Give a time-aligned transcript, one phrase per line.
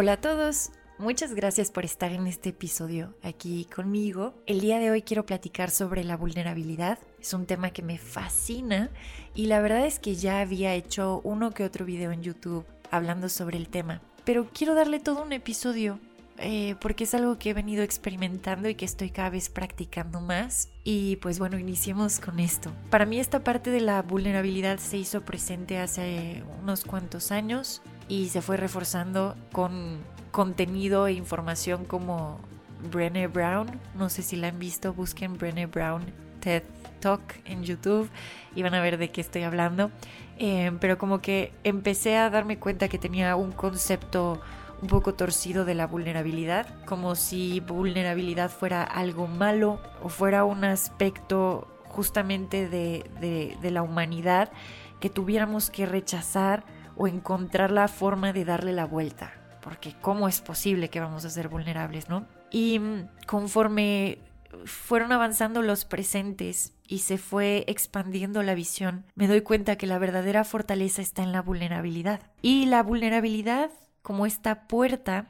[0.00, 4.32] Hola a todos, muchas gracias por estar en este episodio aquí conmigo.
[4.46, 6.98] El día de hoy quiero platicar sobre la vulnerabilidad.
[7.20, 8.88] Es un tema que me fascina
[9.34, 13.28] y la verdad es que ya había hecho uno que otro video en YouTube hablando
[13.28, 14.00] sobre el tema.
[14.24, 15.98] Pero quiero darle todo un episodio
[16.38, 20.70] eh, porque es algo que he venido experimentando y que estoy cada vez practicando más.
[20.82, 22.72] Y pues bueno, iniciemos con esto.
[22.88, 28.28] Para mí esta parte de la vulnerabilidad se hizo presente hace unos cuantos años y
[28.28, 29.98] se fue reforzando con
[30.32, 32.40] contenido e información como
[32.90, 33.70] Brené Brown.
[33.94, 36.02] No sé si la han visto, busquen Brené Brown
[36.40, 36.64] TED
[36.98, 38.10] Talk en YouTube
[38.56, 39.92] y van a ver de qué estoy hablando.
[40.38, 44.40] Eh, pero como que empecé a darme cuenta que tenía un concepto
[44.82, 50.64] un poco torcido de la vulnerabilidad, como si vulnerabilidad fuera algo malo o fuera un
[50.64, 54.50] aspecto justamente de, de la humanidad
[54.98, 56.64] que tuviéramos que rechazar
[57.00, 61.30] o encontrar la forma de darle la vuelta, porque ¿cómo es posible que vamos a
[61.30, 62.26] ser vulnerables, no?
[62.50, 64.18] Y mm, conforme
[64.66, 69.98] fueron avanzando los presentes y se fue expandiendo la visión, me doy cuenta que la
[69.98, 72.20] verdadera fortaleza está en la vulnerabilidad.
[72.42, 73.70] Y la vulnerabilidad
[74.02, 75.26] como esta puerta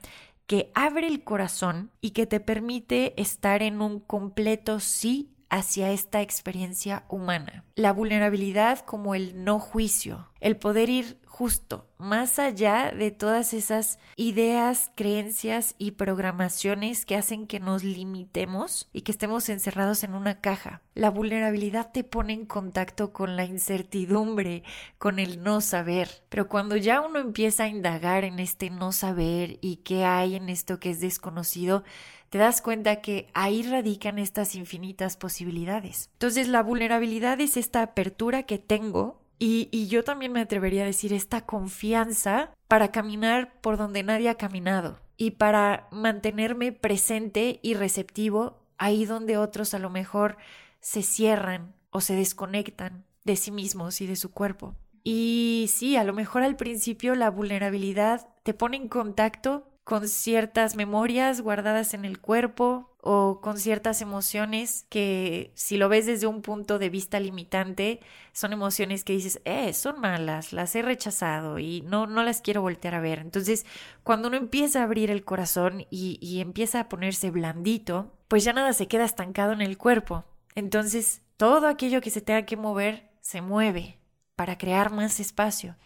[0.48, 6.20] que abre el corazón y que te permite estar en un completo sí hacia esta
[6.20, 7.64] experiencia humana.
[7.76, 13.98] La vulnerabilidad como el no juicio, el poder ir justo más allá de todas esas
[14.16, 20.42] ideas, creencias y programaciones que hacen que nos limitemos y que estemos encerrados en una
[20.42, 20.82] caja.
[20.94, 24.64] La vulnerabilidad te pone en contacto con la incertidumbre,
[24.98, 26.10] con el no saber.
[26.28, 30.50] Pero cuando ya uno empieza a indagar en este no saber y qué hay en
[30.50, 31.84] esto que es desconocido,
[32.28, 36.10] te das cuenta que ahí radican estas infinitas posibilidades.
[36.12, 41.14] Entonces la vulnerabilidad es esta apertura que tengo y, yo también me atrevería a decir
[41.14, 48.58] esta confianza para caminar por donde nadie ha caminado y para mantenerme presente y receptivo
[48.76, 50.36] ahí donde otros a lo mejor
[50.80, 54.76] se cierran o se desconectan de sí mismos y de su cuerpo.
[55.04, 60.76] Y sí, a lo mejor al principio la vulnerabilidad te pone en contacto con ciertas
[60.76, 66.42] memorias guardadas en el cuerpo o con ciertas emociones que si lo ves desde un
[66.42, 68.00] punto de vista limitante,
[68.32, 72.60] son emociones que dices, eh, son malas, las he rechazado y no, no las quiero
[72.62, 73.20] voltear a ver.
[73.20, 73.64] Entonces,
[74.02, 78.52] cuando uno empieza a abrir el corazón y, y empieza a ponerse blandito, pues ya
[78.52, 80.24] nada se queda estancado en el cuerpo.
[80.54, 83.98] Entonces, todo aquello que se tenga que mover, se mueve
[84.36, 85.76] para crear más espacio.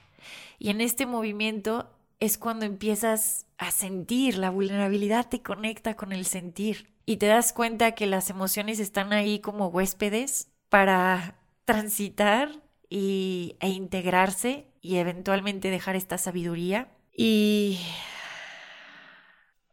[0.58, 6.24] Y en este movimiento es cuando empiezas a sentir, la vulnerabilidad te conecta con el
[6.24, 13.56] sentir y te das cuenta que las emociones están ahí como huéspedes para transitar y,
[13.60, 16.88] e integrarse y eventualmente dejar esta sabiduría.
[17.16, 17.78] Y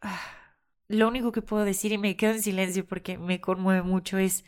[0.00, 0.20] ah,
[0.88, 4.44] lo único que puedo decir y me quedo en silencio porque me conmueve mucho es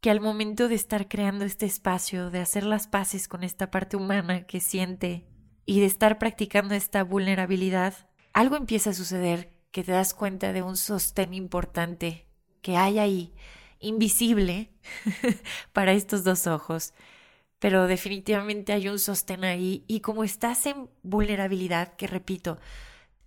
[0.00, 3.96] que al momento de estar creando este espacio, de hacer las paces con esta parte
[3.96, 5.26] humana que siente
[5.64, 7.94] y de estar practicando esta vulnerabilidad,
[8.32, 12.24] algo empieza a suceder que te das cuenta de un sostén importante
[12.62, 13.34] que hay ahí,
[13.78, 14.70] invisible
[15.74, 16.94] para estos dos ojos.
[17.58, 22.58] Pero definitivamente hay un sostén ahí y como estás en vulnerabilidad, que repito,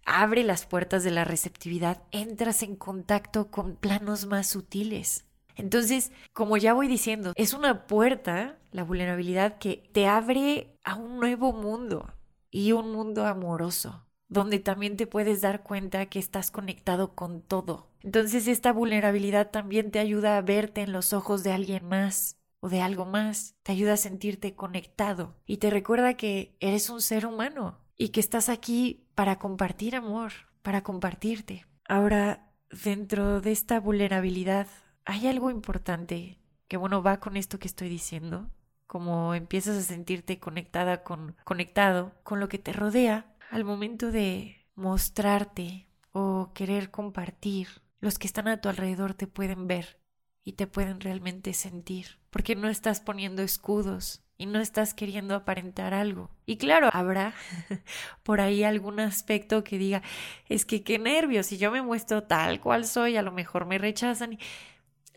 [0.08, 5.26] abre las puertas de la receptividad, entras en contacto con planos más sutiles.
[5.56, 11.20] Entonces, como ya voy diciendo, es una puerta, la vulnerabilidad, que te abre a un
[11.20, 12.12] nuevo mundo,
[12.52, 17.88] y un mundo amoroso, donde también te puedes dar cuenta que estás conectado con todo.
[18.02, 22.70] Entonces esta vulnerabilidad también te ayuda a verte en los ojos de alguien más o
[22.70, 27.26] de algo más, te ayuda a sentirte conectado y te recuerda que eres un ser
[27.26, 30.32] humano y que estás aquí para compartir amor,
[30.62, 31.66] para compartirte.
[31.88, 32.52] Ahora,
[32.84, 34.68] dentro de esta vulnerabilidad
[35.06, 36.38] hay algo importante
[36.68, 38.50] que bueno va con esto que estoy diciendo
[38.86, 44.66] como empiezas a sentirte conectada con conectado con lo que te rodea al momento de
[44.76, 47.68] mostrarte o querer compartir
[48.00, 50.00] los que están a tu alrededor te pueden ver
[50.44, 55.94] y te pueden realmente sentir, porque no estás poniendo escudos y no estás queriendo aparentar
[55.94, 56.32] algo.
[56.46, 57.34] Y claro, habrá
[58.24, 60.02] por ahí algún aspecto que diga,
[60.48, 63.78] es que qué nervios, si yo me muestro tal cual soy, a lo mejor me
[63.78, 64.40] rechazan.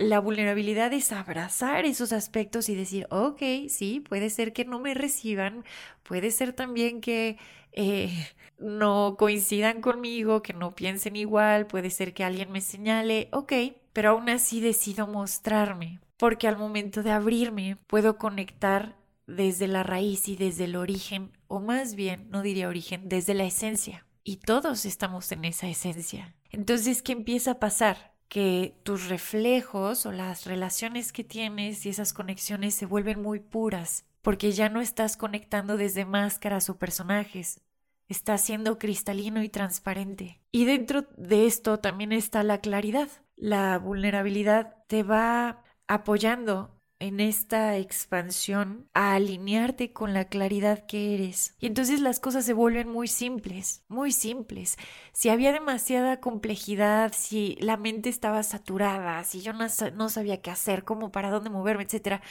[0.02, 4.94] La vulnerabilidad es abrazar esos aspectos y decir, ok, sí, puede ser que no me
[4.94, 5.64] reciban,
[6.02, 7.38] puede ser también que
[7.70, 8.10] eh,
[8.58, 13.52] no coincidan conmigo, que no piensen igual, puede ser que alguien me señale, ok,
[13.92, 18.96] pero aún así decido mostrarme, porque al momento de abrirme puedo conectar
[19.28, 23.44] desde la raíz y desde el origen, o más bien, no diría origen, desde la
[23.44, 24.04] esencia.
[24.24, 26.34] Y todos estamos en esa esencia.
[26.50, 28.11] Entonces, ¿qué empieza a pasar?
[28.32, 34.06] Que tus reflejos o las relaciones que tienes y esas conexiones se vuelven muy puras,
[34.22, 37.60] porque ya no estás conectando desde máscaras o personajes,
[38.08, 40.40] estás siendo cristalino y transparente.
[40.50, 43.10] Y dentro de esto también está la claridad.
[43.36, 51.56] La vulnerabilidad te va apoyando en esta expansión a alinearte con la claridad que eres.
[51.58, 54.78] Y entonces las cosas se vuelven muy simples, muy simples.
[55.12, 60.84] Si había demasiada complejidad, si la mente estaba saturada, si yo no, sabía qué hacer,
[60.84, 62.22] cómo, para dónde moverme, etc.,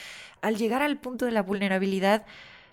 [0.42, 2.26] al llegar al punto de la vulnerabilidad,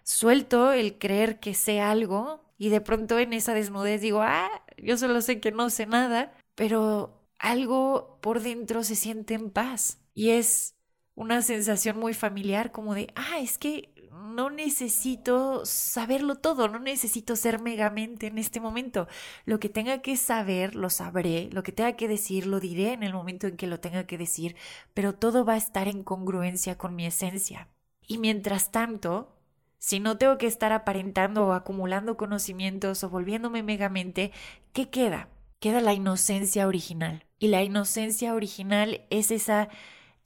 [0.05, 4.97] suelto el creer que sé algo y de pronto en esa desnudez digo, ah, yo
[4.97, 10.31] solo sé que no sé nada, pero algo por dentro se siente en paz y
[10.31, 10.78] es
[11.19, 17.35] una sensación muy familiar como de, ah, es que no necesito saberlo todo, no necesito
[17.35, 19.09] ser megamente en este momento.
[19.45, 23.03] Lo que tenga que saber, lo sabré, lo que tenga que decir, lo diré en
[23.03, 24.55] el momento en que lo tenga que decir,
[24.95, 27.67] pero todo va a estar en congruencia con mi esencia.
[28.07, 29.37] Y mientras tanto,
[29.79, 34.31] si no tengo que estar aparentando o acumulando conocimientos o volviéndome megamente,
[34.73, 35.31] ¿qué queda?
[35.59, 37.25] Queda la inocencia original.
[37.41, 39.69] Y la inocencia original es esa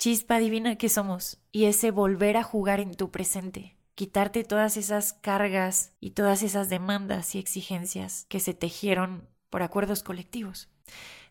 [0.03, 5.13] chispa divina que somos y ese volver a jugar en tu presente, quitarte todas esas
[5.13, 10.69] cargas y todas esas demandas y exigencias que se tejieron por acuerdos colectivos.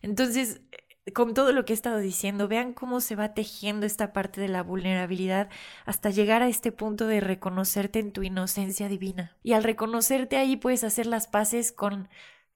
[0.00, 0.62] Entonces,
[1.12, 4.48] con todo lo que he estado diciendo, vean cómo se va tejiendo esta parte de
[4.48, 5.50] la vulnerabilidad
[5.84, 9.36] hasta llegar a este punto de reconocerte en tu inocencia divina.
[9.42, 12.08] Y al reconocerte ahí puedes hacer las paces con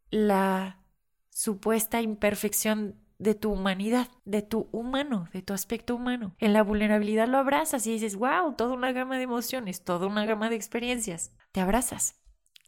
[0.09, 0.81] la
[1.29, 6.35] supuesta imperfección de tu humanidad, de tu humano, de tu aspecto humano.
[6.39, 10.27] En la vulnerabilidad lo abrazas y dices, wow, toda una gama de emociones, toda una
[10.27, 11.33] gama de experiencias.
[11.53, 12.21] Te abrazas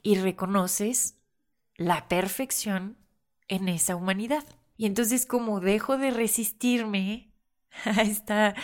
[0.03, 1.19] y reconoces
[1.77, 2.97] la perfección
[3.49, 4.45] en esa humanidad.
[4.77, 7.33] Y entonces como dejo de resistirme
[7.85, 8.55] a esta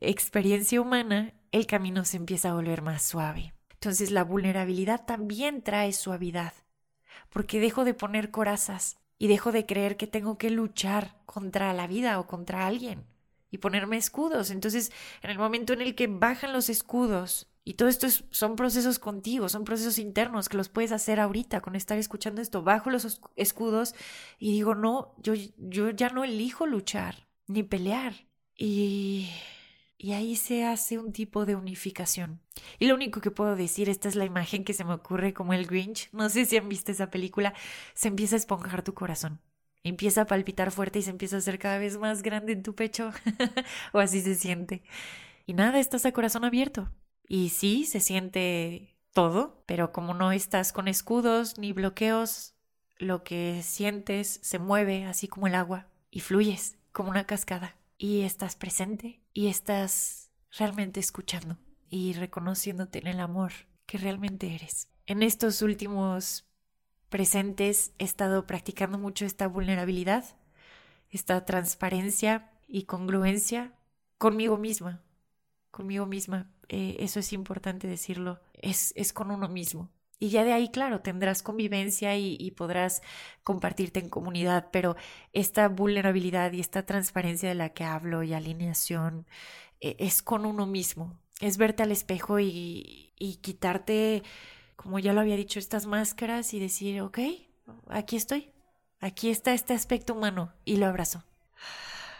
[0.00, 3.54] experiencia humana, el camino se empieza a volver más suave.
[3.70, 6.52] Entonces la vulnerabilidad también trae suavidad,
[7.30, 11.86] porque dejo de poner corazas, y dejo de creer que tengo que luchar contra la
[11.86, 13.04] vida o contra alguien
[13.50, 14.50] y ponerme escudos.
[14.50, 14.92] Entonces,
[15.22, 19.48] en el momento en el que bajan los escudos, y todo esto son procesos contigo,
[19.50, 23.94] son procesos internos que los puedes hacer ahorita con estar escuchando esto, bajo los escudos
[24.38, 28.26] y digo, no, yo, yo ya no elijo luchar ni pelear.
[28.56, 29.28] Y
[29.98, 32.40] y ahí se hace un tipo de unificación.
[32.78, 35.52] Y lo único que puedo decir, esta es la imagen que se me ocurre como
[35.52, 37.52] el Grinch, no sé si han visto esa película,
[37.94, 39.40] se empieza a esponjar tu corazón.
[39.82, 42.74] Empieza a palpitar fuerte y se empieza a hacer cada vez más grande en tu
[42.74, 43.10] pecho,
[43.92, 44.82] o así se siente.
[45.46, 46.90] Y nada, estás a corazón abierto.
[47.26, 52.54] Y sí, se siente todo, pero como no estás con escudos ni bloqueos,
[52.98, 58.22] lo que sientes se mueve así como el agua y fluyes como una cascada y
[58.22, 63.52] estás presente y estás realmente escuchando y reconociéndote en el amor
[63.86, 64.88] que realmente eres.
[65.06, 66.44] En estos últimos
[67.08, 70.24] presentes he estado practicando mucho esta vulnerabilidad,
[71.08, 73.78] esta transparencia y congruencia
[74.18, 75.04] conmigo misma,
[75.70, 76.50] conmigo misma.
[76.68, 79.88] Eh, eso es importante decirlo, es, es con uno mismo.
[80.18, 83.02] Y ya de ahí, claro, tendrás convivencia y, podrás
[83.44, 84.96] compartirte en comunidad, pero
[85.32, 89.26] esta vulnerabilidad y esta transparencia de la que hablo y alineación
[89.80, 91.16] e, es con uno mismo.
[91.40, 94.24] Es verte al espejo y, y quitarte,
[94.74, 97.20] como ya lo había dicho, estas máscaras y decir, ok,
[97.88, 98.50] aquí estoy,
[98.98, 101.24] aquí está este aspecto humano y lo abrazo.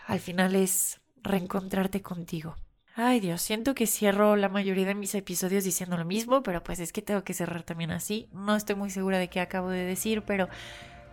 [0.07, 2.57] Al final es reencontrarte contigo.
[3.01, 6.81] Ay Dios, siento que cierro la mayoría de mis episodios diciendo lo mismo, pero pues
[6.81, 8.29] es que tengo que cerrar también así.
[8.33, 10.49] No estoy muy segura de qué acabo de decir, pero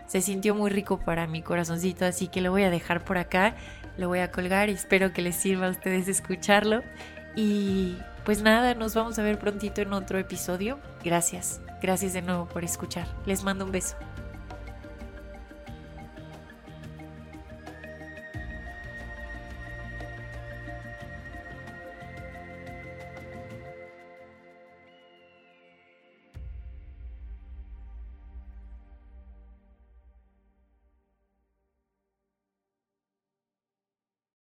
[0.08, 3.56] se sintió muy rico para mi corazoncito, así que lo voy a dejar por acá,
[4.00, 6.82] lo voy a colgar y espero que les sirva a ustedes escucharlo.
[7.36, 10.80] Y pues nada, nos vamos a ver prontito en otro episodio.
[11.04, 13.06] Gracias, gracias de nuevo por escuchar.
[13.27, 13.96] Les mando un beso.